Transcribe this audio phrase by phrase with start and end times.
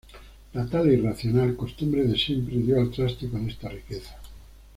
[0.53, 4.17] La tala irracional, costumbre de siempre dio al traste con esta riqueza.